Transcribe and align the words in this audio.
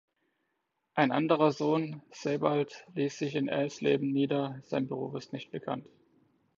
Ein 0.95 1.11
anderer 1.11 1.51
Sohn, 1.51 2.01
Sebald, 2.09 2.87
ließ 2.95 3.19
sich 3.19 3.35
in 3.35 3.51
Eisleben 3.51 4.11
nieder, 4.11 4.59
sein 4.63 4.87
Beruf 4.87 5.13
ist 5.13 5.31
nicht 5.31 5.51
bekannt. 5.51 5.85